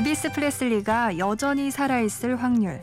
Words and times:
엘비스 0.00 0.32
프레슬리가 0.32 1.18
여전히 1.18 1.70
살아있을 1.70 2.42
확률, 2.42 2.80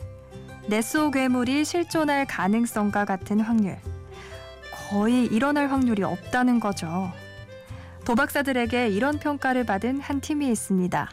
네스호 0.68 1.10
괴물이 1.10 1.64
실존할 1.64 2.26
가능성과 2.26 3.06
같은 3.06 3.40
확률, 3.40 3.76
거의 4.88 5.26
일어날 5.26 5.66
확률이 5.66 6.04
없다는 6.04 6.60
거죠. 6.60 7.10
도박사들에게 8.04 8.90
이런 8.90 9.18
평가를 9.18 9.66
받은 9.66 10.00
한 10.00 10.20
팀이 10.20 10.48
있습니다. 10.48 11.10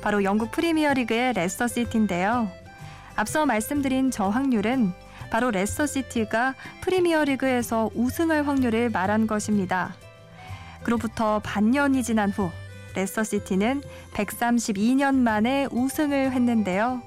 바로 0.00 0.22
영국 0.22 0.52
프리미어리그의 0.52 1.32
레스터 1.32 1.66
시티인데요. 1.66 2.48
앞서 3.16 3.44
말씀드린 3.44 4.12
저 4.12 4.28
확률은 4.28 4.92
바로 5.28 5.50
레스터 5.50 5.86
시티가 5.86 6.54
프리미어리그에서 6.82 7.90
우승할 7.96 8.46
확률을 8.46 8.90
말한 8.90 9.26
것입니다. 9.26 9.96
그로부터 10.84 11.40
반년이 11.40 12.04
지난 12.04 12.30
후 12.30 12.48
레스터 12.98 13.22
시티는 13.22 13.82
132년 14.12 15.14
만에 15.14 15.68
우승을 15.70 16.32
했는데요. 16.32 17.00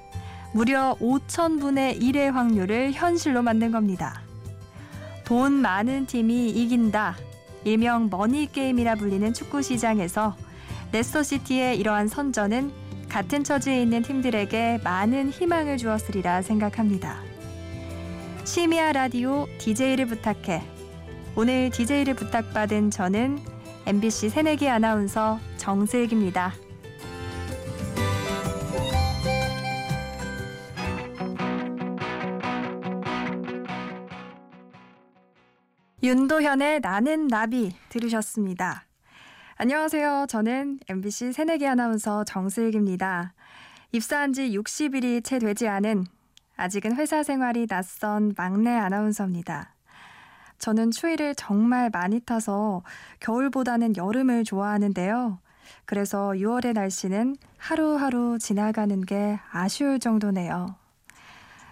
무려 0.54 0.95
5천분의 1.02 2.02
1의 2.02 2.32
확률을 2.32 2.94
현실로 2.94 3.41
만든 3.41 3.72
겁니다. 3.72 4.22
돈 5.26 5.52
많은 5.52 6.05
팀이 6.05 6.49
이긴다. 6.49 7.18
일명 7.66 8.09
머니게임이라 8.09 8.96
불리는 8.96 9.34
축구 9.34 9.62
시장에서 9.62 10.35
레스터 10.94 11.23
시티의 11.23 11.77
이러한 11.77 12.08
선전은 12.08 12.71
같은 13.10 13.44
처지에 13.44 13.82
있는 13.82 14.02
팀들에게 14.02 14.80
많은 14.85 15.30
희망을 15.30 15.77
주었으리라 15.77 16.41
생각합니다. 16.41 17.18
심야 18.46 18.94
라디오 18.94 19.46
DJ를 19.57 20.05
부탁해. 20.05 20.63
오늘 21.35 21.70
DJ를 21.70 22.13
부탁받은 22.13 22.91
저는 22.91 23.51
MBC 23.85 24.29
새내기 24.29 24.70
아나운서 24.70 25.40
정슬기입니다. 25.57 26.54
윤도현의 36.04 36.79
나는 36.82 37.27
나비 37.27 37.76
들으셨습니다. 37.90 38.85
안녕하세요. 39.55 40.26
저는 40.29 40.79
MBC 40.88 41.34
새내기 41.34 41.68
아나운서 41.68 42.23
정슬기입니다. 42.23 43.34
입사한 43.91 44.34
지 44.34 44.49
60일이 44.51 45.23
채 45.23 45.40
되지 45.40 45.68
않은 45.68 46.05
아직은 46.55 46.95
회사 46.95 47.23
생활이 47.23 47.68
낯선 47.68 48.34
막내 48.38 48.70
아나운서입니다. 48.71 49.76
저는 50.62 50.91
추위를 50.91 51.34
정말 51.34 51.90
많이 51.90 52.20
타서 52.20 52.84
겨울보다는 53.20 53.98
여름을 53.98 54.43
좋아하는데요. 54.43 55.40
그래서 55.85 56.29
6월의 56.35 56.73
날씨는 56.73 57.35
하루하루 57.57 58.37
지나가는 58.40 59.01
게 59.01 59.39
아쉬울 59.51 59.99
정도네요. 59.99 60.76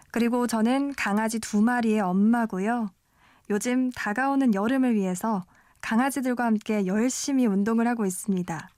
그리고 0.10 0.48
저는 0.48 0.96
강아지 0.96 1.40
두 1.40 1.62
마리의 1.62 2.00
엄마고요. 2.00 2.90
요즘 3.52 3.92
다가오는 3.92 4.56
여름을 4.56 4.96
위해서 4.96 5.46
강아지들과 5.82 6.46
함께 6.46 6.88
열심히 6.88 7.46
운동을 7.46 7.88
하고 7.88 8.08
있습니다. 8.08 8.70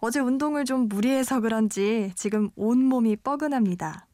어제 0.00 0.18
운동을 0.18 0.64
좀 0.64 0.88
무리해서 0.88 1.38
그런지 1.38 2.10
지금 2.16 2.50
온몸이 2.56 3.14
뻐근합니다. 3.14 4.06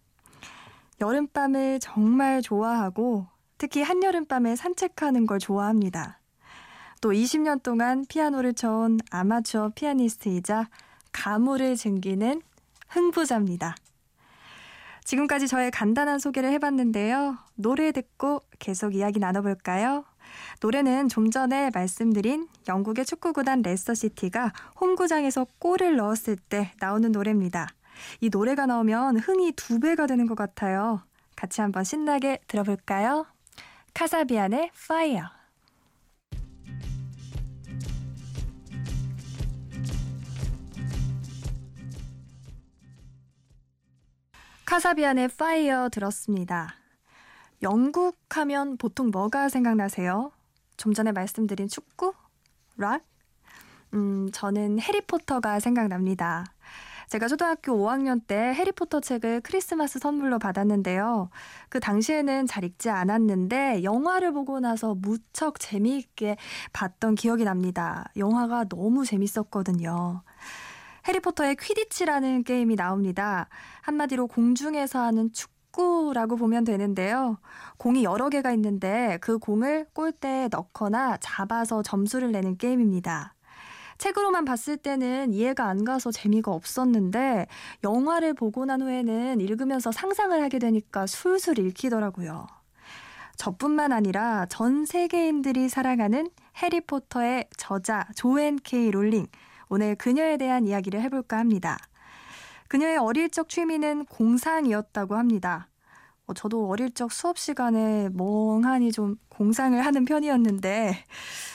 여름밤을 1.01 1.81
정말 1.81 2.43
좋아하고 2.43 3.29
특히 3.59 3.83
한여름밤에 3.83 4.57
산책하는 4.57 5.27
걸 5.27 5.39
좋아합니다. 5.39 6.21
또 7.01 7.13
20년 7.13 7.63
동안 7.63 8.05
피아노를 8.09 8.55
쳐온 8.55 8.99
아마추어 9.11 9.71
피아니스트이자 9.75 10.69
가무를 11.13 11.77
즐기는 11.77 12.43
흥부자입니다. 12.89 13.75
지금까지 15.05 15.47
저의 15.47 15.71
간단한 15.71 16.19
소개를 16.19 16.51
해봤는데요. 16.53 17.39
노래 17.55 17.93
듣고 17.93 18.41
계속 18.59 18.95
이야기 18.95 19.21
나눠볼까요? 19.21 20.05
노래는 20.61 21.09
좀 21.09 21.31
전에 21.31 21.71
말씀드린 21.73 22.49
영국의 22.67 23.05
축구구단 23.05 23.63
레스터시티가 23.63 24.53
홈구장에서 24.81 25.47
골을 25.61 25.97
넣었을 25.97 26.37
때 26.37 26.73
나오는 26.81 27.13
노래입니다. 27.13 27.69
이 28.21 28.31
노래가 28.31 28.67
나오면 28.67 29.19
흥이 29.19 29.53
두 29.53 29.79
배가 29.79 30.07
되는 30.07 30.27
것 30.27 30.35
같아요. 30.35 31.03
같이 31.37 31.61
한번 31.61 31.85
신나게 31.85 32.41
들어볼까요? 32.49 33.27
카사비안의 33.97 34.73
Fire. 34.75 35.25
카사비안의 44.67 45.25
Fire 45.25 45.89
들었습니다. 45.91 46.75
영국 47.63 48.19
하면 48.29 48.77
보통 48.77 49.11
뭐가 49.11 49.49
생각나세요? 49.49 50.31
좀 50.77 50.93
전에 50.93 51.13
말씀드린 51.13 51.67
축구? 51.67 52.13
락? 52.77 53.03
음, 53.95 54.31
저는 54.31 54.79
해리포터가 54.79 55.59
생각납니다. 55.59 56.45
제가 57.09 57.29
초등학교 57.29 57.73
5학년 57.73 58.21
때 58.27 58.37
해리포터 58.37 59.01
책을 59.01 59.41
크리스마스 59.43 59.99
선물로 59.99 60.39
받았는데요. 60.39 61.31
그 61.69 61.81
당시에는 61.81 62.47
잘 62.47 62.65
읽지 62.65 62.91
않았는데 62.91 63.85
영화를 63.85 64.33
보고 64.33 64.61
나서 64.61 64.95
무척 64.95 65.61
재미있게 65.61 66.37
봤던 66.73 67.15
기억이 67.15 67.45
납니다. 67.45 68.05
영화가 68.17 68.65
너무 68.65 69.05
재밌었거든요. 69.05 70.23
해리포터의 71.07 71.57
퀴디치라는 71.57 72.43
게임이 72.43 72.75
나옵니다. 72.75 73.49
한마디로 73.83 74.27
공중에서 74.27 75.01
하는 75.01 75.33
축구 75.33 75.57
축구라고 75.77 76.37
보면 76.37 76.65
되는데요. 76.65 77.39
공이 77.77 78.03
여러 78.03 78.29
개가 78.31 78.53
있는데 78.53 79.19
그 79.21 79.39
공을 79.39 79.87
골대에 79.93 80.49
넣거나 80.51 81.19
잡아서 81.21 81.83
점수를 81.83 82.33
내는 82.33 82.57
게임입니다. 82.57 83.36
책으로만 83.99 84.45
봤을 84.45 84.77
때는 84.77 85.33
이해가 85.33 85.65
안 85.65 85.85
가서 85.85 86.11
재미가 86.11 86.53
없었는데 86.53 87.47
영화를 87.85 88.35
보고 88.35 88.65
난 88.65 88.83
후에는 88.83 89.41
읽으면서 89.41 89.93
상상을 89.93 90.41
하게 90.43 90.59
되니까 90.59 91.07
술술 91.07 91.59
읽히더라고요. 91.59 92.47
저뿐만 93.37 93.93
아니라 93.93 94.47
전 94.47 94.87
세계인들이 94.87 95.69
사랑하는 95.69 96.31
해리포터의 96.63 97.49
저자 97.57 98.07
조앤 98.15 98.59
케이 98.63 98.91
롤링 98.91 99.27
오늘 99.69 99.95
그녀에 99.95 100.37
대한 100.37 100.67
이야기를 100.67 101.01
해볼까 101.03 101.39
합니다. 101.39 101.77
그녀의 102.69 102.97
어릴 102.97 103.31
적 103.31 103.49
취미는 103.49 104.05
공상이었다고 104.07 105.17
합니다. 105.17 105.69
어, 106.27 106.35
저도 106.35 106.69
어릴 106.69 106.91
적 106.93 107.13
수업 107.13 107.39
시간에 107.39 108.09
멍하니 108.13 108.91
좀 108.91 109.17
공상을 109.29 109.85
하는 109.85 110.05
편이었는데 110.05 111.05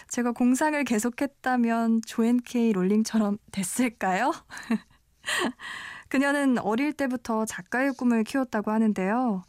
제가 0.07 0.31
공상을 0.31 0.81
계속했다면 0.83 2.01
조앤 2.07 2.39
케이 2.43 2.71
롤링처럼 2.71 3.37
됐을까요? 3.51 4.31
그녀는 6.07 6.57
어릴 6.57 6.93
때부터 6.93 7.45
작가의 7.45 7.93
꿈을 7.93 8.23
키웠다고 8.23 8.71
하는데요. 8.71 9.43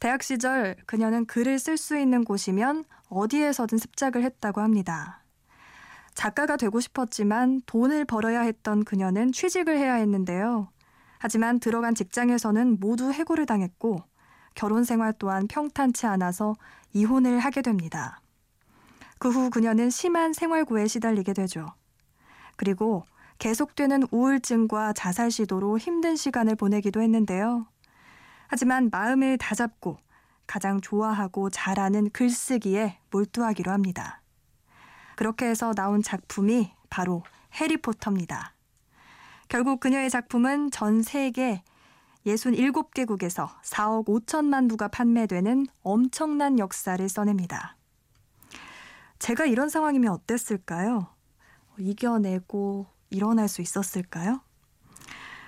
대학 0.00 0.22
시절 0.22 0.76
그녀는 0.86 1.26
글을 1.26 1.58
쓸 1.58 1.76
수 1.76 1.98
있는 1.98 2.24
곳이면 2.24 2.84
어디에서든 3.08 3.78
습작을 3.78 4.22
했다고 4.22 4.60
합니다. 4.60 5.22
작가가 6.14 6.56
되고 6.56 6.80
싶었지만 6.80 7.62
돈을 7.66 8.04
벌어야 8.04 8.40
했던 8.40 8.84
그녀는 8.84 9.32
취직을 9.32 9.78
해야 9.78 9.94
했는데요. 9.94 10.68
하지만 11.18 11.60
들어간 11.60 11.94
직장에서는 11.94 12.78
모두 12.80 13.12
해고를 13.12 13.46
당했고 13.46 14.02
결혼 14.54 14.84
생활 14.84 15.12
또한 15.18 15.46
평탄치 15.48 16.06
않아서 16.06 16.54
이혼을 16.92 17.38
하게 17.38 17.62
됩니다. 17.62 18.20
그 19.22 19.30
후 19.30 19.50
그녀는 19.50 19.88
심한 19.88 20.32
생활고에 20.32 20.88
시달리게 20.88 21.32
되죠. 21.32 21.72
그리고 22.56 23.04
계속되는 23.38 24.08
우울증과 24.10 24.94
자살 24.94 25.30
시도로 25.30 25.78
힘든 25.78 26.16
시간을 26.16 26.56
보내기도 26.56 27.00
했는데요. 27.00 27.66
하지만 28.48 28.88
마음을 28.90 29.38
다잡고 29.38 29.96
가장 30.48 30.80
좋아하고 30.80 31.50
잘하는 31.50 32.10
글쓰기에 32.10 32.98
몰두하기로 33.12 33.70
합니다. 33.70 34.22
그렇게 35.14 35.46
해서 35.46 35.72
나온 35.72 36.02
작품이 36.02 36.72
바로 36.90 37.22
해리포터입니다. 37.54 38.54
결국 39.48 39.78
그녀의 39.78 40.10
작품은 40.10 40.72
전 40.72 41.02
세계 41.02 41.62
67개국에서 42.26 43.48
4억 43.62 44.06
5천만 44.06 44.68
부가 44.68 44.88
판매되는 44.88 45.66
엄청난 45.82 46.58
역사를 46.58 47.06
써냅니다. 47.08 47.76
제가 49.18 49.46
이런 49.46 49.68
상황이면 49.68 50.12
어땠을까요? 50.12 51.08
이겨내고 51.78 52.86
일어날 53.10 53.48
수 53.48 53.62
있었을까요? 53.62 54.40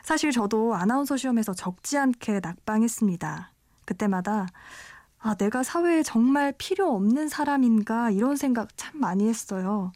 사실 0.03 0.33
저도 0.33 0.75
아나운서 0.75 1.17
시험에서 1.17 1.55
적지 1.55 1.97
않게 1.99 2.41
낙방했습니다. 2.41 3.53
그때마다 3.87 4.47
아, 5.19 5.35
내가 5.35 5.63
사회에 5.63 6.03
정말 6.03 6.53
필요 6.59 6.95
없는 6.95 7.29
사람인가 7.29 8.11
이런 8.11 8.37
생각 8.37 8.77
참 8.77 9.01
많이 9.01 9.27
했어요. 9.27 9.91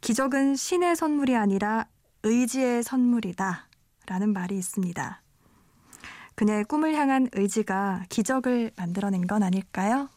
기적은 0.00 0.56
신의 0.56 0.96
선물이 0.96 1.36
아니라 1.36 1.86
의지의 2.24 2.82
선물이다. 2.82 3.68
라는 4.06 4.32
말이 4.32 4.58
있습니다. 4.58 5.21
그녀의 6.34 6.64
꿈을 6.64 6.94
향한 6.94 7.28
의지가 7.32 8.06
기적을 8.08 8.72
만들어낸 8.76 9.26
건 9.26 9.42
아닐까요? 9.42 10.08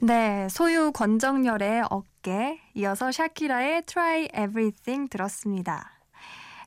네, 0.00 0.48
소유 0.48 0.92
권정열의 0.92 1.82
어깨, 1.90 2.60
이어서 2.74 3.10
샤키라의 3.10 3.82
Try 3.82 4.28
Everything 4.34 5.10
들었습니다. 5.10 5.97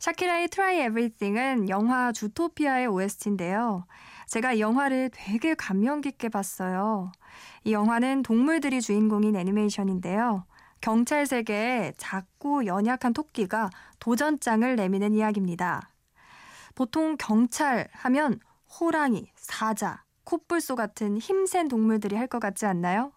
샤키라의 0.01 0.47
Try 0.47 0.77
Everything은 0.85 1.69
영화 1.69 2.11
주토피아의 2.11 2.87
OST인데요. 2.87 3.85
제가 4.25 4.53
이 4.53 4.59
영화를 4.59 5.11
되게 5.13 5.53
감명 5.53 6.01
깊게 6.01 6.29
봤어요. 6.29 7.11
이 7.63 7.71
영화는 7.71 8.23
동물들이 8.23 8.81
주인공인 8.81 9.35
애니메이션인데요. 9.35 10.45
경찰 10.81 11.27
세계에 11.27 11.93
작고 11.97 12.65
연약한 12.65 13.13
토끼가 13.13 13.69
도전장을 13.99 14.75
내미는 14.75 15.13
이야기입니다. 15.13 15.91
보통 16.73 17.15
경찰 17.19 17.87
하면 17.91 18.39
호랑이, 18.79 19.31
사자, 19.35 20.03
코뿔소 20.23 20.75
같은 20.77 21.19
힘센 21.19 21.67
동물들이 21.67 22.15
할 22.15 22.25
것 22.27 22.39
같지 22.39 22.65
않나요? 22.65 23.11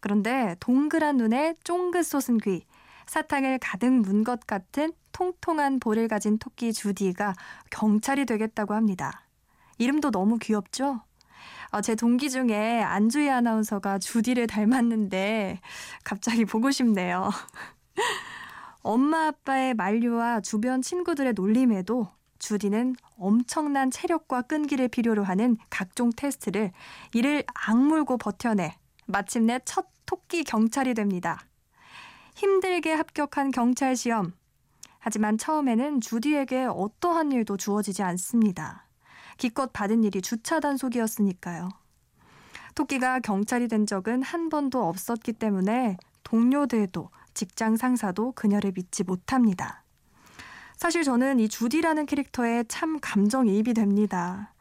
그런데 0.00 0.56
동그란 0.58 1.18
눈에 1.18 1.54
쫑긋 1.64 2.02
솟은 2.02 2.38
귀, 2.38 2.64
사탕을 3.06 3.58
가득 3.58 3.92
문 3.92 4.24
것 4.24 4.46
같은 4.46 4.92
통통한 5.12 5.78
볼을 5.80 6.08
가진 6.08 6.38
토끼 6.38 6.72
주디가 6.72 7.34
경찰이 7.70 8.26
되겠다고 8.26 8.74
합니다. 8.74 9.22
이름도 9.78 10.10
너무 10.10 10.38
귀엽죠? 10.38 11.02
어, 11.70 11.80
제 11.80 11.94
동기 11.94 12.30
중에 12.30 12.82
안주희 12.82 13.28
아나운서가 13.28 13.98
주디를 13.98 14.46
닮았는데 14.46 15.60
갑자기 16.04 16.44
보고 16.44 16.70
싶네요. 16.70 17.30
엄마 18.82 19.28
아빠의 19.28 19.74
만류와 19.74 20.40
주변 20.40 20.82
친구들의 20.82 21.32
놀림에도 21.34 22.08
주디는 22.38 22.96
엄청난 23.18 23.90
체력과 23.90 24.42
끈기를 24.42 24.88
필요로 24.88 25.24
하는 25.24 25.56
각종 25.70 26.10
테스트를 26.14 26.72
이를 27.12 27.44
악물고 27.54 28.18
버텨내 28.18 28.76
마침내 29.06 29.60
첫 29.64 29.86
토끼 30.06 30.44
경찰이 30.44 30.94
됩니다. 30.94 31.40
힘들게 32.34 32.92
합격한 32.92 33.50
경찰 33.52 33.96
시험. 33.96 34.32
하지만 34.98 35.38
처음에는 35.38 36.00
주디에게 36.00 36.64
어떠한 36.64 37.32
일도 37.32 37.56
주어지지 37.56 38.02
않습니다. 38.02 38.86
기껏 39.36 39.72
받은 39.72 40.04
일이 40.04 40.20
주차 40.22 40.60
단속이었으니까요. 40.60 41.68
토끼가 42.74 43.20
경찰이 43.20 43.68
된 43.68 43.86
적은 43.86 44.22
한 44.22 44.48
번도 44.48 44.86
없었기 44.88 45.34
때문에 45.34 45.96
동료들도 46.24 47.10
직장 47.34 47.76
상사도 47.76 48.32
그녀를 48.32 48.72
믿지 48.74 49.04
못합니다. 49.04 49.84
사실 50.76 51.04
저는 51.04 51.38
이 51.38 51.48
주디라는 51.48 52.06
캐릭터에 52.06 52.64
참 52.64 52.98
감정이입이 53.00 53.74
됩니다. 53.74 54.52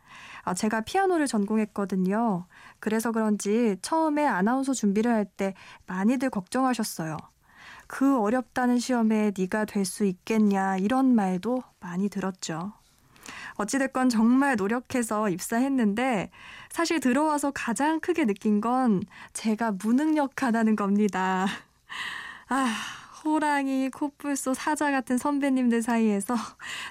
아, 0.44 0.54
제가 0.54 0.82
피아노를 0.82 1.26
전공했거든요. 1.26 2.46
그래서 2.80 3.12
그런지 3.12 3.78
처음에 3.82 4.26
아나운서 4.26 4.74
준비를 4.74 5.12
할 5.12 5.26
때 5.26 5.56
많이들 5.88 6.30
걱정하셨어요. 6.30 7.18
그 7.94 8.18
어렵다는 8.18 8.80
시험에 8.80 9.32
네가 9.38 9.66
될 9.66 9.86
수 9.86 10.04
있겠냐 10.06 10.78
이런 10.78 11.14
말도 11.14 11.62
많이 11.80 12.10
들었죠. 12.10 12.74
어찌됐건 13.56 14.10
정말 14.10 14.56
노력해서 14.56 15.30
입사했는데 15.30 16.32
사실 16.72 17.00
들어와서 17.00 17.52
가장 17.52 18.00
크게 18.00 18.26
느낀 18.26 18.62
건 18.62 19.04
제가 19.34 19.74
무능력하다는 19.74 20.76
겁니다. 20.76 21.46
아, 22.50 22.74
호랑이, 23.24 23.90
코뿔소, 23.92 24.56
사자 24.56 24.90
같은 24.90 25.20
선배님들 25.20 25.84
사이에서 25.84 26.36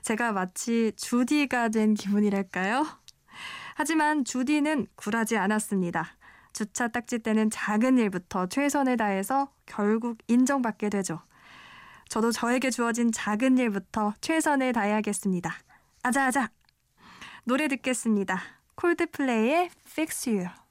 제가 0.02 0.30
마치 0.30 0.92
주디가 0.96 1.70
된 1.70 1.94
기분이랄까요? 1.94 2.86
하지만 3.74 4.24
주디는 4.24 4.86
굴하지 4.94 5.36
않았습니다. 5.36 6.16
주차 6.52 6.88
딱지 6.88 7.18
때는 7.18 7.50
작은 7.50 7.98
일부터 7.98 8.46
최선을 8.46 8.96
다해서 8.96 9.50
결국 9.66 10.18
인정받게 10.28 10.90
되죠. 10.90 11.20
저도 12.08 12.30
저에게 12.30 12.70
주어진 12.70 13.10
작은 13.10 13.58
일부터 13.58 14.12
최선을 14.20 14.72
다해야겠습니다. 14.72 15.54
아자아자! 16.02 16.50
노래 17.44 17.68
듣겠습니다. 17.68 18.40
콜드플레이의 18.74 19.70
Fix 19.86 20.28
You. 20.28 20.61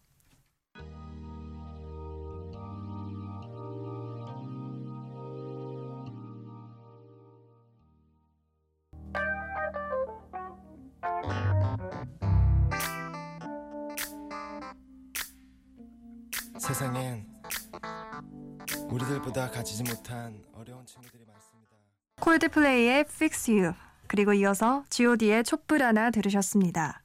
우리들보다 19.31 19.50
가지지 19.50 19.83
못한 19.83 20.44
어려운 20.54 20.86
친구들이 20.86 21.25
많습니다. 21.25 21.75
콜드플레이의 22.19 23.00
Fix 23.01 23.51
You 23.51 23.74
그리고 24.07 24.33
이어서 24.33 24.83
G.O.D의 24.89 25.44
촛불 25.44 25.81
하나 25.81 26.12
들으셨습니다. 26.12 27.01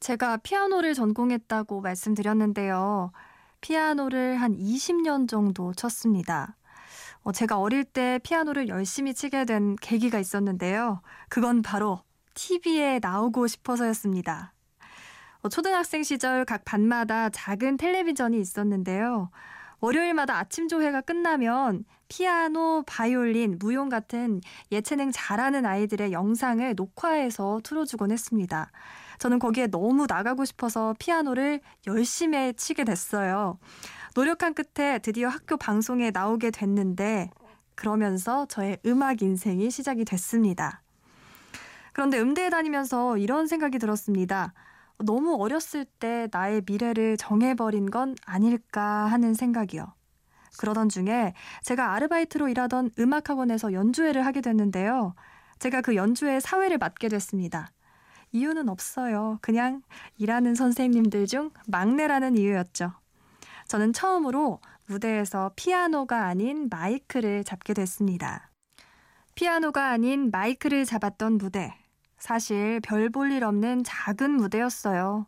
제가 0.00 0.38
피아노를 0.38 0.94
전공했다고 0.94 1.80
말씀드렸는데요. 1.80 3.12
피아노를 3.60 4.36
한 4.36 4.56
20년 4.56 5.28
정도 5.28 5.72
쳤습니다. 5.74 6.56
어, 7.22 7.32
제가 7.32 7.58
어릴 7.58 7.84
때 7.84 8.18
피아노를 8.22 8.68
열심히 8.68 9.12
치게 9.12 9.44
된 9.44 9.76
계기가 9.76 10.18
있었는데요. 10.18 11.02
그건 11.28 11.62
바로 11.62 12.02
TV에 12.34 13.00
나오고 13.02 13.46
싶어서였습니다. 13.46 14.54
어, 15.42 15.48
초등학생 15.48 16.02
시절 16.02 16.44
각 16.44 16.64
반마다 16.64 17.28
작은 17.28 17.76
텔레비전이 17.76 18.40
있었는데요. 18.40 19.30
월요일마다 19.80 20.38
아침 20.38 20.68
조회가 20.68 21.02
끝나면 21.02 21.84
피아노, 22.08 22.82
바이올린, 22.86 23.58
무용 23.58 23.88
같은 23.88 24.40
예체능 24.72 25.10
잘하는 25.12 25.66
아이들의 25.66 26.12
영상을 26.12 26.74
녹화해서 26.74 27.60
틀어주곤 27.62 28.10
했습니다. 28.10 28.70
저는 29.18 29.38
거기에 29.38 29.66
너무 29.66 30.06
나가고 30.08 30.44
싶어서 30.44 30.94
피아노를 30.98 31.60
열심히 31.86 32.54
치게 32.54 32.84
됐어요. 32.84 33.58
노력한 34.14 34.54
끝에 34.54 34.98
드디어 34.98 35.28
학교 35.28 35.56
방송에 35.56 36.10
나오게 36.10 36.50
됐는데 36.50 37.30
그러면서 37.74 38.46
저의 38.46 38.78
음악 38.86 39.22
인생이 39.22 39.70
시작이 39.70 40.04
됐습니다. 40.04 40.82
그런데 41.92 42.18
음대에 42.20 42.50
다니면서 42.50 43.18
이런 43.18 43.46
생각이 43.46 43.78
들었습니다. 43.78 44.54
너무 44.98 45.36
어렸을 45.40 45.84
때 45.84 46.28
나의 46.32 46.62
미래를 46.66 47.16
정해버린 47.16 47.90
건 47.90 48.16
아닐까 48.26 49.06
하는 49.06 49.34
생각이요. 49.34 49.92
그러던 50.58 50.88
중에 50.88 51.34
제가 51.62 51.92
아르바이트로 51.94 52.48
일하던 52.48 52.90
음악학원에서 52.98 53.72
연주회를 53.72 54.26
하게 54.26 54.40
됐는데요. 54.40 55.14
제가 55.58 55.80
그 55.80 55.94
연주회 55.94 56.40
사회를 56.40 56.78
맡게 56.78 57.08
됐습니다. 57.08 57.70
이유는 58.32 58.68
없어요. 58.68 59.38
그냥 59.40 59.82
일하는 60.16 60.54
선생님들 60.54 61.26
중 61.26 61.50
막내라는 61.66 62.36
이유였죠. 62.36 62.92
저는 63.68 63.92
처음으로 63.92 64.60
무대에서 64.86 65.52
피아노가 65.56 66.26
아닌 66.26 66.68
마이크를 66.70 67.44
잡게 67.44 67.74
됐습니다. 67.74 68.50
피아노가 69.34 69.90
아닌 69.90 70.30
마이크를 70.30 70.84
잡았던 70.84 71.38
무대. 71.38 71.74
사실 72.18 72.80
별 72.80 73.10
볼 73.10 73.32
일 73.32 73.44
없는 73.44 73.84
작은 73.84 74.32
무대였어요. 74.32 75.26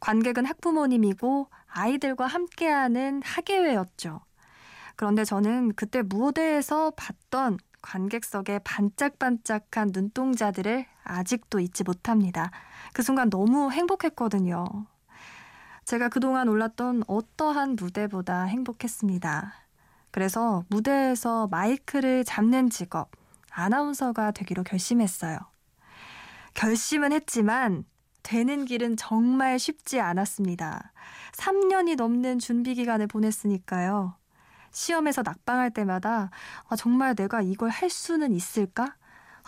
관객은 0.00 0.46
학부모님이고 0.46 1.48
아이들과 1.66 2.26
함께하는 2.26 3.22
학예회였죠. 3.24 4.20
그런데 4.96 5.24
저는 5.24 5.74
그때 5.74 6.02
무대에서 6.02 6.92
봤던 6.96 7.58
관객석의 7.82 8.60
반짝반짝한 8.64 9.90
눈동자들을 9.92 10.86
아직도 11.04 11.60
잊지 11.60 11.84
못합니다. 11.84 12.50
그 12.92 13.02
순간 13.02 13.30
너무 13.30 13.70
행복했거든요. 13.70 14.66
제가 15.84 16.08
그동안 16.08 16.48
올랐던 16.48 17.04
어떠한 17.06 17.76
무대보다 17.76 18.44
행복했습니다. 18.44 19.54
그래서 20.10 20.64
무대에서 20.68 21.48
마이크를 21.48 22.24
잡는 22.24 22.70
직업, 22.70 23.10
아나운서가 23.50 24.32
되기로 24.32 24.62
결심했어요. 24.64 25.38
결심은 26.54 27.12
했지만 27.12 27.84
되는 28.22 28.64
길은 28.64 28.96
정말 28.96 29.58
쉽지 29.58 30.00
않았습니다. 30.00 30.92
3년이 31.32 31.96
넘는 31.96 32.38
준비 32.38 32.74
기간을 32.74 33.06
보냈으니까요. 33.06 34.14
시험에서 34.72 35.22
낙방할 35.22 35.70
때마다 35.72 36.30
아, 36.68 36.76
정말 36.76 37.14
내가 37.14 37.42
이걸 37.42 37.70
할 37.70 37.90
수는 37.90 38.32
있을까? 38.32 38.94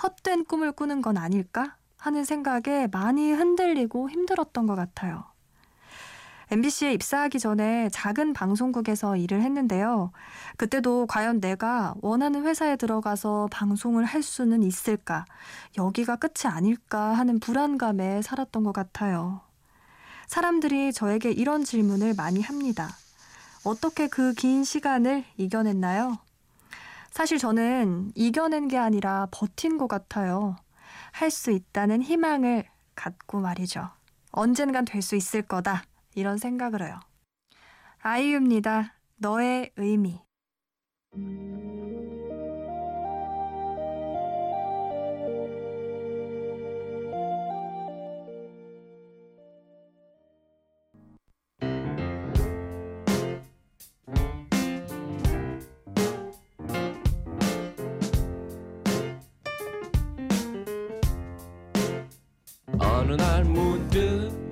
헛된 0.03 0.45
꿈을 0.47 0.73
꾸는 0.73 1.03
건 1.03 1.17
아닐까? 1.17 1.77
하는 1.99 2.25
생각에 2.25 2.89
많이 2.91 3.33
흔들리고 3.33 4.11
힘들었던 4.11 4.67
것 4.67 4.75
같아요. 4.75 5.32
MBC에 6.53 6.93
입사하기 6.93 7.39
전에 7.39 7.89
작은 7.89 8.35
방송국에서 8.35 9.17
일을 9.17 9.41
했는데요. 9.41 10.13
그때도 10.59 11.07
과연 11.07 11.41
내가 11.41 11.95
원하는 12.03 12.45
회사에 12.45 12.77
들어가서 12.77 13.49
방송을 13.51 14.05
할 14.05 14.23
수는 14.23 14.63
있을까? 14.63 15.25
여기가 15.79 16.17
끝이 16.17 16.53
아닐까 16.53 17.15
하는 17.15 17.41
불안감에 17.41 18.21
살았던 18.21 18.65
것 18.65 18.73
같아요. 18.73 19.41
사람들이 20.27 20.93
저에게 20.93 21.31
이런 21.31 21.65
질문을 21.65 22.13
많이 22.15 22.43
합니다. 22.43 22.91
어떻게 23.65 24.07
그 24.07 24.35
긴 24.35 24.63
시간을 24.63 25.25
이겨냈나요? 25.39 26.19
사실 27.11 27.39
저는 27.39 28.13
이겨낸 28.15 28.69
게 28.69 28.77
아니라 28.77 29.27
버틴 29.31 29.79
것 29.79 29.89
같아요. 29.89 30.57
할 31.13 31.31
수 31.31 31.51
있다는 31.51 32.03
희망을 32.03 32.65
갖고 32.95 33.41
말이죠. 33.41 33.89
언젠간 34.33 34.85
될 34.85 35.01
수 35.01 35.17
있을 35.17 35.41
거다. 35.41 35.85
이런 36.15 36.39
생각을 36.39 36.83
해요. 36.83 36.99
아이유입니다. 38.01 38.95
너의 39.17 39.73
의미. 39.77 40.21
어느 62.79 63.13
날 63.15 63.45
문득 63.45 64.52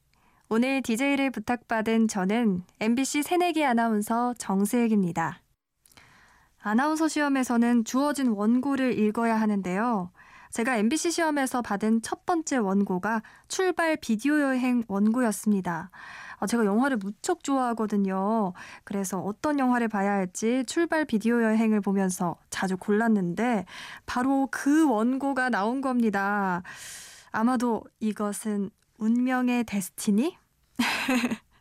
오늘 0.53 0.81
DJ를 0.81 1.31
부탁받은 1.31 2.09
저는 2.09 2.65
MBC 2.81 3.23
새내기 3.23 3.63
아나운서 3.63 4.33
정슬기입니다. 4.37 5.39
아나운서 6.61 7.07
시험에서는 7.07 7.85
주어진 7.85 8.27
원고를 8.27 8.99
읽어야 8.99 9.39
하는데요. 9.39 10.11
제가 10.49 10.75
MBC 10.75 11.11
시험에서 11.11 11.61
받은 11.61 12.01
첫 12.01 12.25
번째 12.25 12.57
원고가 12.57 13.21
출발 13.47 13.95
비디오 13.95 14.41
여행 14.41 14.83
원고였습니다. 14.89 15.89
어, 16.39 16.45
제가 16.45 16.65
영화를 16.65 16.97
무척 16.97 17.45
좋아하거든요. 17.45 18.51
그래서 18.83 19.21
어떤 19.21 19.57
영화를 19.57 19.87
봐야 19.87 20.11
할지 20.11 20.65
출발 20.67 21.05
비디오 21.05 21.41
여행을 21.41 21.79
보면서 21.79 22.35
자주 22.49 22.75
골랐는데 22.75 23.63
바로 24.05 24.49
그 24.51 24.85
원고가 24.85 25.47
나온 25.47 25.79
겁니다. 25.79 26.61
아마도 27.31 27.85
이것은 28.01 28.69
운명의 28.97 29.63
데스티니? 29.63 30.40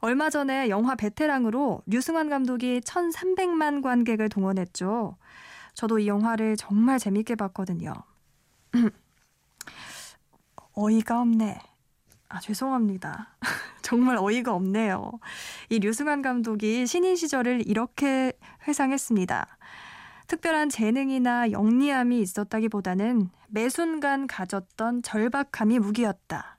얼마 0.00 0.30
전에 0.30 0.68
영화 0.68 0.94
베테랑으로 0.94 1.82
류승환 1.86 2.28
감독이 2.28 2.80
1,300만 2.80 3.82
관객을 3.82 4.28
동원했죠. 4.28 5.16
저도 5.74 5.98
이 5.98 6.06
영화를 6.06 6.56
정말 6.56 6.98
재밌게 6.98 7.34
봤거든요. 7.34 7.92
어이가 10.74 11.20
없네. 11.20 11.58
아, 12.28 12.40
죄송합니다. 12.40 13.36
정말 13.82 14.16
어이가 14.18 14.54
없네요. 14.54 15.12
이 15.70 15.78
류승환 15.78 16.22
감독이 16.22 16.86
신인 16.86 17.16
시절을 17.16 17.66
이렇게 17.66 18.32
회상했습니다. 18.66 19.58
특별한 20.28 20.68
재능이나 20.68 21.50
영리함이 21.52 22.20
있었다기보다는 22.20 23.30
매 23.48 23.68
순간 23.70 24.26
가졌던 24.26 25.02
절박함이 25.02 25.78
무기였다. 25.78 26.57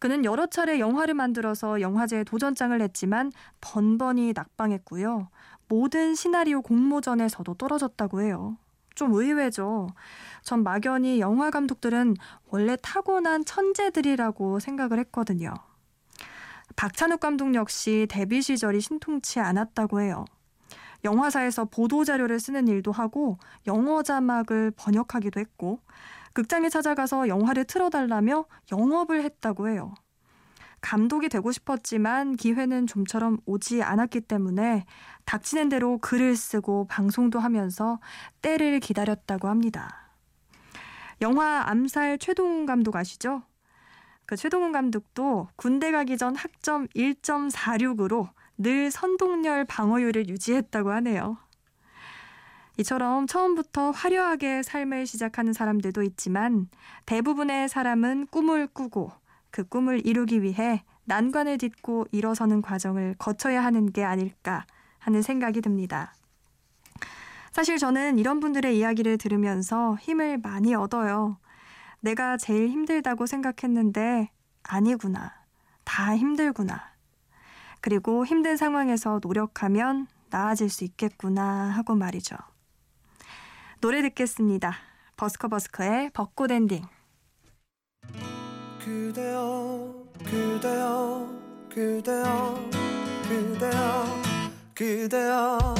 그는 0.00 0.24
여러 0.24 0.46
차례 0.46 0.80
영화를 0.80 1.14
만들어서 1.14 1.82
영화제에 1.82 2.24
도전장을 2.24 2.76
냈지만 2.76 3.30
번번이 3.60 4.32
낙방했고요. 4.34 5.28
모든 5.68 6.14
시나리오 6.14 6.62
공모전에서도 6.62 7.54
떨어졌다고 7.54 8.22
해요. 8.22 8.56
좀 8.94 9.12
의외죠. 9.12 9.88
전 10.42 10.62
막연히 10.62 11.20
영화 11.20 11.50
감독들은 11.50 12.16
원래 12.48 12.76
타고난 12.82 13.44
천재들이라고 13.44 14.58
생각을 14.58 14.98
했거든요. 15.00 15.52
박찬욱 16.76 17.20
감독 17.20 17.54
역시 17.54 18.06
데뷔 18.08 18.40
시절이 18.40 18.80
신통치 18.80 19.38
않았다고 19.38 20.00
해요. 20.00 20.24
영화사에서 21.04 21.66
보도자료를 21.66 22.40
쓰는 22.40 22.68
일도 22.68 22.90
하고 22.90 23.38
영어 23.66 24.02
자막을 24.02 24.72
번역하기도 24.76 25.40
했고 25.40 25.80
극장에 26.32 26.68
찾아가서 26.68 27.28
영화를 27.28 27.64
틀어달라며 27.64 28.44
영업을 28.72 29.22
했다고 29.24 29.68
해요. 29.68 29.94
감독이 30.80 31.28
되고 31.28 31.52
싶었지만 31.52 32.36
기회는 32.36 32.86
좀처럼 32.86 33.38
오지 33.44 33.82
않았기 33.82 34.22
때문에 34.22 34.86
닥치는 35.26 35.68
대로 35.68 35.98
글을 35.98 36.36
쓰고 36.36 36.86
방송도 36.88 37.38
하면서 37.38 38.00
때를 38.40 38.80
기다렸다고 38.80 39.48
합니다. 39.48 40.10
영화 41.20 41.68
암살 41.68 42.18
최동훈 42.18 42.64
감독 42.64 42.96
아시죠? 42.96 43.42
그 44.24 44.36
최동훈 44.36 44.72
감독도 44.72 45.48
군대 45.56 45.90
가기 45.90 46.16
전 46.16 46.34
학점 46.34 46.86
1.46으로 46.88 48.30
늘 48.56 48.90
선동열 48.90 49.64
방어율을 49.66 50.28
유지했다고 50.28 50.92
하네요. 50.92 51.36
이처럼 52.80 53.26
처음부터 53.26 53.90
화려하게 53.90 54.62
삶을 54.62 55.06
시작하는 55.06 55.52
사람들도 55.52 56.02
있지만 56.02 56.66
대부분의 57.04 57.68
사람은 57.68 58.28
꿈을 58.28 58.68
꾸고 58.68 59.12
그 59.50 59.64
꿈을 59.64 60.06
이루기 60.06 60.42
위해 60.42 60.82
난관을 61.04 61.58
딛고 61.58 62.06
일어서는 62.10 62.62
과정을 62.62 63.16
거쳐야 63.18 63.62
하는 63.62 63.92
게 63.92 64.02
아닐까 64.02 64.64
하는 64.98 65.20
생각이 65.20 65.60
듭니다. 65.60 66.14
사실 67.52 67.76
저는 67.76 68.18
이런 68.18 68.40
분들의 68.40 68.78
이야기를 68.78 69.18
들으면서 69.18 69.98
힘을 70.00 70.38
많이 70.38 70.74
얻어요. 70.74 71.36
내가 72.00 72.38
제일 72.38 72.70
힘들다고 72.70 73.26
생각했는데 73.26 74.30
아니구나. 74.62 75.34
다 75.84 76.16
힘들구나. 76.16 76.80
그리고 77.82 78.24
힘든 78.24 78.56
상황에서 78.56 79.20
노력하면 79.22 80.06
나아질 80.30 80.70
수 80.70 80.84
있겠구나 80.84 81.68
하고 81.68 81.94
말이죠. 81.94 82.36
노래 83.80 84.02
듣겠습니다. 84.02 84.74
버스커 85.16 85.48
버스커의 85.48 86.10
벚꽃 86.12 86.50
엔딩. 86.50 86.84
그대여 88.78 90.04
그대여 90.18 91.26
그대여 91.70 92.70
그대여 93.26 94.22
그대여 94.74 95.74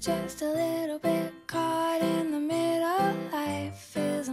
Just 0.00 0.42
a 0.42 0.48
little 0.48 0.98
bit 0.98 1.32
caught 1.46 2.02
in 2.02 2.30
the 2.30 2.40
middle 2.40 3.14
Life 3.30 3.96
is 3.96 4.30
a 4.30 4.32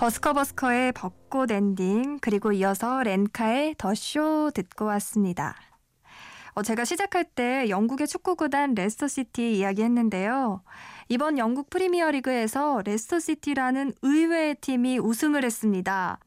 버스커버스커의 0.00 0.92
벚꽃 0.92 1.50
엔딩 1.50 2.18
그리고 2.22 2.52
이어서 2.52 3.02
렌카의 3.02 3.74
The 3.76 3.92
Show 3.94 4.50
듣고 4.54 4.86
왔습니다. 4.86 5.54
어, 6.54 6.62
제가 6.62 6.86
시작할 6.86 7.24
때 7.24 7.68
영국의 7.68 8.08
축구구단 8.08 8.72
레스터시티 8.76 9.58
이야기했는데요. 9.58 10.62
이번 11.10 11.36
영국 11.36 11.68
프리미어리그에서 11.68 12.80
레스터시티라는 12.82 13.92
의외의 14.00 14.54
팀이 14.62 14.98
우승을 14.98 15.44
했습니다. 15.44 16.18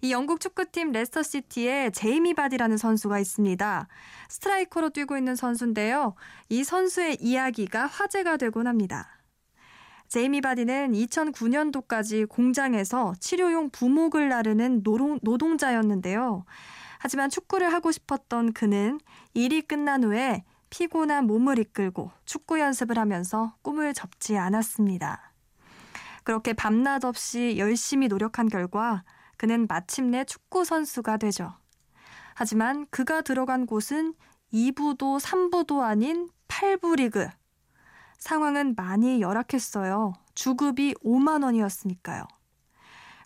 이 0.00 0.12
영국 0.12 0.38
축구팀 0.38 0.92
레스터시티에 0.92 1.90
제이미 1.90 2.34
바디라는 2.34 2.76
선수가 2.76 3.18
있습니다. 3.18 3.88
스트라이커로 4.28 4.90
뛰고 4.90 5.16
있는 5.16 5.34
선수인데요. 5.34 6.14
이 6.50 6.62
선수의 6.62 7.16
이야기가 7.20 7.86
화제가 7.86 8.36
되곤 8.36 8.68
합니다. 8.68 9.17
제이미 10.08 10.40
바디는 10.40 10.92
2009년도까지 10.92 12.28
공장에서 12.28 13.14
치료용 13.20 13.68
부목을 13.70 14.30
나르는 14.30 14.82
노동, 14.82 15.18
노동자였는데요. 15.22 16.44
하지만 16.98 17.28
축구를 17.30 17.72
하고 17.72 17.92
싶었던 17.92 18.52
그는 18.54 18.98
일이 19.34 19.60
끝난 19.60 20.04
후에 20.04 20.44
피곤한 20.70 21.26
몸을 21.26 21.58
이끌고 21.58 22.10
축구 22.24 22.58
연습을 22.58 22.98
하면서 22.98 23.54
꿈을 23.62 23.94
접지 23.94 24.36
않았습니다. 24.36 25.32
그렇게 26.24 26.52
밤낮 26.52 27.04
없이 27.04 27.56
열심히 27.58 28.08
노력한 28.08 28.48
결과 28.48 29.04
그는 29.36 29.66
마침내 29.66 30.24
축구 30.24 30.64
선수가 30.64 31.18
되죠. 31.18 31.54
하지만 32.34 32.86
그가 32.90 33.20
들어간 33.20 33.66
곳은 33.66 34.14
2부도 34.52 35.20
3부도 35.20 35.80
아닌 35.80 36.28
8부 36.48 36.96
리그. 36.96 37.28
상황은 38.18 38.74
많이 38.76 39.20
열악했어요. 39.20 40.12
주급이 40.34 40.94
5만 41.04 41.44
원이었으니까요. 41.44 42.24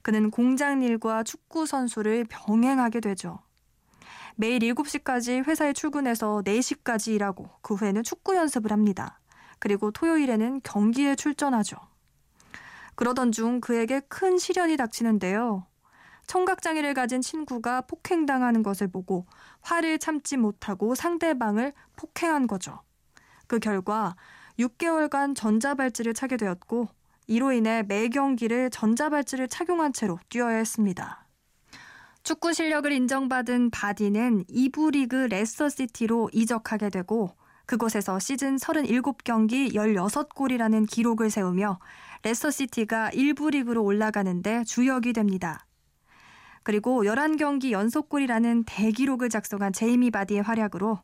그는 0.02 0.30
공장 0.30 0.82
일과 0.82 1.22
축구 1.22 1.66
선수를 1.66 2.24
병행하게 2.28 3.00
되죠. 3.00 3.38
매일 4.36 4.60
7시까지 4.60 5.46
회사에 5.46 5.72
출근해서 5.72 6.42
4시까지 6.44 7.14
일하고 7.14 7.50
그 7.62 7.74
후에는 7.74 8.02
축구 8.02 8.34
연습을 8.36 8.72
합니다. 8.72 9.20
그리고 9.58 9.90
토요일에는 9.90 10.60
경기에 10.64 11.14
출전하죠. 11.14 11.76
그러던 12.94 13.32
중 13.32 13.60
그에게 13.60 14.00
큰 14.00 14.38
시련이 14.38 14.76
닥치는데요. 14.76 15.66
청각장애를 16.26 16.94
가진 16.94 17.20
친구가 17.20 17.82
폭행당하는 17.82 18.62
것을 18.62 18.88
보고 18.88 19.26
화를 19.60 19.98
참지 19.98 20.36
못하고 20.36 20.94
상대방을 20.94 21.72
폭행한 21.96 22.46
거죠. 22.46 22.80
그 23.46 23.58
결과 23.58 24.16
6개월간 24.58 25.34
전자발찌를 25.34 26.14
차게 26.14 26.36
되었고 26.36 26.88
이로 27.26 27.52
인해 27.52 27.82
매 27.86 28.08
경기를 28.08 28.70
전자발찌를 28.70 29.48
착용한 29.48 29.92
채로 29.92 30.18
뛰어야 30.28 30.56
했습니다. 30.56 31.26
축구 32.22 32.52
실력을 32.52 32.90
인정받은 32.90 33.70
바디는 33.70 34.44
2부 34.44 34.92
리그 34.92 35.16
레스터시티로 35.16 36.30
이적하게 36.32 36.90
되고 36.90 37.34
그곳에서 37.66 38.18
시즌 38.18 38.56
37경기 38.56 39.74
16골이라는 39.74 40.88
기록을 40.88 41.30
세우며 41.30 41.78
레스터시티가 42.22 43.10
1부 43.10 43.50
리그로 43.50 43.82
올라가는데 43.82 44.64
주역이 44.64 45.12
됩니다. 45.12 45.66
그리고 46.62 47.02
11경기 47.02 47.70
연속골이라는 47.72 48.64
대기록을 48.66 49.28
작성한 49.28 49.72
제이미 49.72 50.10
바디의 50.10 50.42
활약으로 50.42 51.00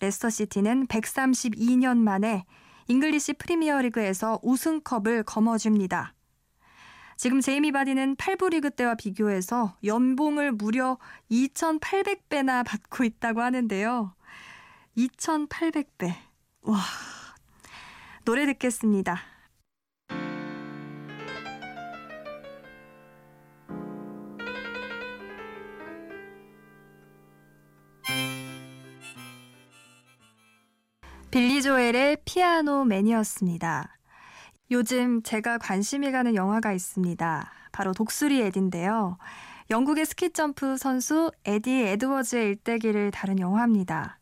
레스터시티는 0.00 0.88
132년 0.88 1.98
만에 1.98 2.44
잉글리시 2.88 3.34
프리미어리그에서 3.34 4.40
우승컵을 4.42 5.24
거머쥡니다. 5.24 6.14
지금 7.16 7.40
제이미 7.40 7.72
바디는 7.72 8.16
8부 8.16 8.50
리그 8.50 8.70
때와 8.70 8.94
비교해서 8.94 9.76
연봉을 9.84 10.52
무려 10.52 10.98
2,800배나 11.30 12.64
받고 12.64 13.04
있다고 13.04 13.40
하는데요. 13.40 14.14
2,800배. 14.96 16.14
와. 16.62 16.78
노래 18.24 18.44
듣겠습니다. 18.46 19.35
빌리 31.36 31.60
조엘의 31.60 32.16
피아노 32.24 32.84
맨이었습니다. 32.86 33.98
요즘 34.70 35.22
제가 35.22 35.58
관심이 35.58 36.10
가는 36.10 36.34
영화가 36.34 36.72
있습니다. 36.72 37.50
바로 37.72 37.92
독수리 37.92 38.40
에디인데요. 38.40 39.18
영국의 39.68 40.06
스키점프 40.06 40.78
선수 40.78 41.30
에디 41.44 41.70
에드워즈의 41.70 42.46
일대기를 42.46 43.10
다룬 43.10 43.38
영화입니다. 43.38 44.18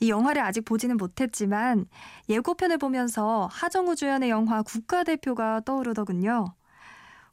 이 0.00 0.10
영화를 0.10 0.42
아직 0.42 0.66
보지는 0.66 0.98
못했지만 0.98 1.86
예고편을 2.28 2.76
보면서 2.76 3.48
하정우 3.50 3.96
주연의 3.96 4.28
영화 4.28 4.60
국가대표가 4.60 5.62
떠오르더군요. 5.64 6.52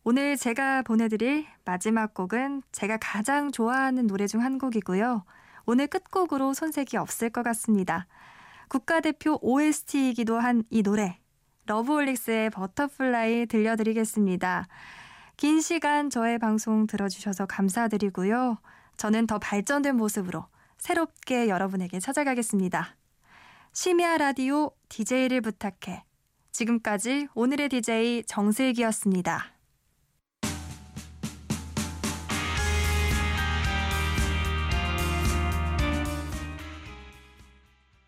오늘 0.05 0.37
제가 0.37 0.81
보내드릴 0.83 1.45
마지막 1.65 2.13
곡은 2.13 2.61
제가 2.71 2.95
가장 3.01 3.51
좋아하는 3.51 4.07
노래 4.07 4.27
중 4.27 4.39
한 4.39 4.59
곡이고요. 4.59 5.25
오늘 5.65 5.87
끝곡으로 5.87 6.53
손색이 6.53 6.95
없을 6.95 7.29
것 7.31 7.43
같습니다. 7.43 8.07
국가대표 8.67 9.39
OST이기도 9.41 10.39
한 10.39 10.63
이 10.69 10.83
노래 10.83 11.19
러브홀릭스의 11.67 12.49
Butterfly 12.51 13.47
들려드리겠습니다. 13.47 14.67
긴 15.37 15.61
시간 15.61 16.09
저의 16.09 16.39
방송 16.39 16.87
들어주셔서 16.87 17.45
감사드리고요. 17.47 18.57
저는 18.97 19.27
더 19.27 19.39
발전된 19.39 19.95
모습으로 19.97 20.45
새롭게 20.77 21.49
여러분에게 21.49 21.99
찾아가겠습니다. 21.99 22.95
심야 23.73 24.17
라디오 24.17 24.71
DJ를 24.89 25.41
부탁해. 25.41 26.03
지금까지 26.51 27.27
오늘의 27.33 27.69
DJ 27.69 28.23
정슬기였습니다. 28.27 29.54